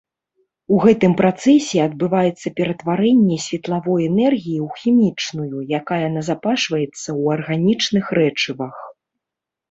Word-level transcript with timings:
У 0.75 0.77
гэтым 0.83 1.11
працэсе 1.19 1.77
адбываецца 1.87 2.47
ператварэнне 2.59 3.35
светлавой 3.47 4.01
энергіі 4.11 4.59
ў 4.67 4.81
хімічную, 4.83 5.57
якая 5.79 6.07
назапашваецца 6.15 6.87
ў 6.87 7.23
арганічных 7.35 8.05
рэчывах. 8.21 8.75